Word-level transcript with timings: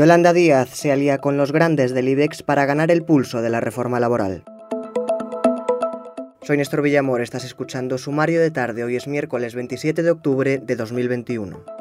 Yolanda 0.00 0.32
Díaz 0.32 0.70
se 0.70 0.92
alía 0.92 1.18
con 1.18 1.36
los 1.36 1.52
grandes 1.52 1.92
del 1.92 2.08
IBEX 2.08 2.42
para 2.42 2.64
ganar 2.64 2.90
el 2.90 3.04
pulso 3.04 3.42
de 3.42 3.50
la 3.50 3.60
reforma 3.60 4.00
laboral. 4.00 4.44
Soy 6.40 6.56
Néstor 6.56 6.80
Villamor, 6.80 7.20
estás 7.20 7.44
escuchando 7.44 7.98
Sumario 7.98 8.40
de 8.40 8.50
Tarde, 8.50 8.82
hoy 8.82 8.96
es 8.96 9.06
miércoles 9.06 9.54
27 9.54 10.02
de 10.02 10.10
octubre 10.10 10.56
de 10.56 10.74
2021. 10.74 11.79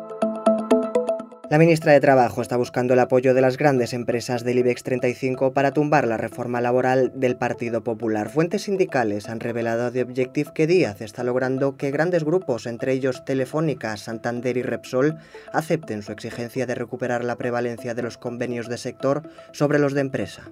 La 1.50 1.58
ministra 1.58 1.94
de 1.94 2.00
Trabajo 2.00 2.44
está 2.44 2.58
buscando 2.58 2.94
el 2.94 3.00
apoyo 3.00 3.34
de 3.34 3.42
las 3.42 3.58
grandes 3.58 3.94
empresas 3.94 4.44
del 4.44 4.60
IBEX 4.60 4.84
35 4.84 5.52
para 5.52 5.72
tumbar 5.72 6.08
la 6.08 6.16
reforma 6.16 6.62
laboral 6.62 7.12
del 7.16 7.38
Partido 7.38 7.84
Popular. 7.84 8.30
Fuentes 8.30 8.62
sindicales 8.62 9.30
han 9.30 9.40
revelado 9.40 9.88
a 9.88 9.92
The 9.92 10.04
Objective 10.04 10.52
que 10.54 10.68
Díaz 10.68 11.02
está 11.02 11.24
logrando 11.24 11.76
que 11.76 11.90
grandes 11.90 12.24
grupos, 12.24 12.68
entre 12.68 12.94
ellos 12.94 13.26
Telefónica, 13.26 13.98
Santander 13.98 14.58
y 14.58 14.62
Repsol, 14.62 15.18
acepten 15.52 16.04
su 16.04 16.12
exigencia 16.12 16.68
de 16.68 16.76
recuperar 16.76 17.24
la 17.24 17.36
prevalencia 17.36 17.96
de 17.96 18.04
los 18.04 18.20
convenios 18.20 18.70
de 18.70 18.78
sector 18.78 19.24
sobre 19.52 19.80
los 19.80 19.96
de 19.96 20.02
empresa. 20.02 20.44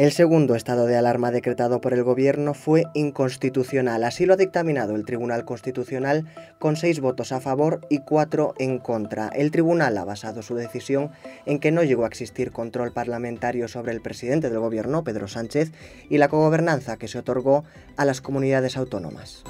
El 0.00 0.12
segundo 0.12 0.54
estado 0.54 0.86
de 0.86 0.96
alarma 0.96 1.30
decretado 1.30 1.82
por 1.82 1.92
el 1.92 2.02
Gobierno 2.02 2.54
fue 2.54 2.84
inconstitucional. 2.94 4.02
Así 4.02 4.24
lo 4.24 4.32
ha 4.32 4.38
dictaminado 4.38 4.96
el 4.96 5.04
Tribunal 5.04 5.44
Constitucional 5.44 6.24
con 6.58 6.76
seis 6.76 7.00
votos 7.00 7.32
a 7.32 7.40
favor 7.40 7.82
y 7.90 7.98
cuatro 7.98 8.54
en 8.58 8.78
contra. 8.78 9.28
El 9.28 9.50
Tribunal 9.50 9.98
ha 9.98 10.06
basado 10.06 10.40
su 10.40 10.54
decisión 10.54 11.10
en 11.44 11.58
que 11.60 11.70
no 11.70 11.82
llegó 11.82 12.04
a 12.04 12.06
existir 12.06 12.50
control 12.50 12.94
parlamentario 12.94 13.68
sobre 13.68 13.92
el 13.92 14.00
presidente 14.00 14.48
del 14.48 14.60
Gobierno, 14.60 15.04
Pedro 15.04 15.28
Sánchez, 15.28 15.70
y 16.08 16.16
la 16.16 16.28
cogobernanza 16.28 16.96
que 16.96 17.06
se 17.06 17.18
otorgó 17.18 17.64
a 17.98 18.06
las 18.06 18.22
comunidades 18.22 18.78
autónomas. 18.78 19.44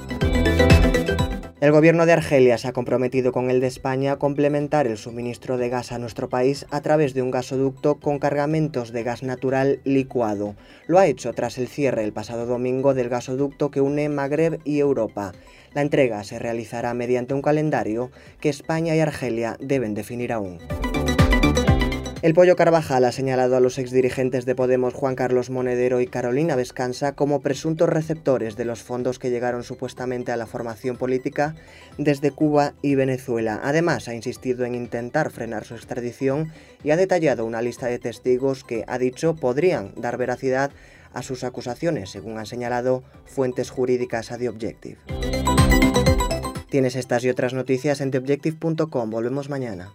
El 1.61 1.71
gobierno 1.71 2.07
de 2.07 2.13
Argelia 2.13 2.57
se 2.57 2.67
ha 2.67 2.73
comprometido 2.73 3.31
con 3.31 3.51
el 3.51 3.61
de 3.61 3.67
España 3.67 4.13
a 4.13 4.17
complementar 4.17 4.87
el 4.87 4.97
suministro 4.97 5.59
de 5.59 5.69
gas 5.69 5.91
a 5.91 5.99
nuestro 5.99 6.27
país 6.27 6.65
a 6.71 6.81
través 6.81 7.13
de 7.13 7.21
un 7.21 7.29
gasoducto 7.29 7.99
con 7.99 8.17
cargamentos 8.17 8.91
de 8.91 9.03
gas 9.03 9.21
natural 9.21 9.79
licuado. 9.83 10.55
Lo 10.87 10.97
ha 10.97 11.05
hecho 11.05 11.33
tras 11.33 11.59
el 11.59 11.67
cierre 11.67 12.03
el 12.03 12.13
pasado 12.13 12.47
domingo 12.47 12.95
del 12.95 13.09
gasoducto 13.09 13.69
que 13.69 13.79
une 13.79 14.09
Magreb 14.09 14.59
y 14.63 14.79
Europa. 14.79 15.33
La 15.75 15.83
entrega 15.83 16.23
se 16.23 16.39
realizará 16.39 16.95
mediante 16.95 17.35
un 17.35 17.43
calendario 17.43 18.09
que 18.39 18.49
España 18.49 18.95
y 18.95 18.99
Argelia 18.99 19.55
deben 19.59 19.93
definir 19.93 20.33
aún. 20.33 20.57
El 22.21 22.35
Pollo 22.35 22.55
Carvajal 22.55 23.03
ha 23.05 23.11
señalado 23.11 23.57
a 23.57 23.59
los 23.59 23.79
exdirigentes 23.79 24.45
de 24.45 24.53
Podemos 24.53 24.93
Juan 24.93 25.15
Carlos 25.15 25.49
Monedero 25.49 26.01
y 26.01 26.05
Carolina 26.05 26.55
Vescansa 26.55 27.13
como 27.13 27.41
presuntos 27.41 27.89
receptores 27.89 28.55
de 28.55 28.63
los 28.63 28.83
fondos 28.83 29.17
que 29.17 29.31
llegaron 29.31 29.63
supuestamente 29.63 30.31
a 30.31 30.37
la 30.37 30.45
formación 30.45 30.97
política 30.97 31.55
desde 31.97 32.29
Cuba 32.29 32.73
y 32.83 32.93
Venezuela. 32.93 33.59
Además, 33.63 34.07
ha 34.07 34.13
insistido 34.13 34.65
en 34.65 34.75
intentar 34.75 35.31
frenar 35.31 35.65
su 35.65 35.73
extradición 35.73 36.51
y 36.83 36.91
ha 36.91 36.95
detallado 36.95 37.43
una 37.43 37.63
lista 37.63 37.87
de 37.87 37.97
testigos 37.97 38.63
que, 38.63 38.83
ha 38.87 38.99
dicho, 38.99 39.35
podrían 39.35 39.91
dar 39.95 40.17
veracidad 40.17 40.69
a 41.13 41.23
sus 41.23 41.43
acusaciones, 41.43 42.11
según 42.11 42.37
han 42.37 42.45
señalado 42.45 43.01
fuentes 43.25 43.71
jurídicas 43.71 44.31
a 44.31 44.37
The 44.37 44.49
Objective. 44.49 44.97
Tienes 46.69 46.95
estas 46.95 47.23
y 47.23 47.29
otras 47.29 47.55
noticias 47.55 47.99
en 47.99 48.11
theobjective.com. 48.11 49.09
Volvemos 49.09 49.49
mañana. 49.49 49.91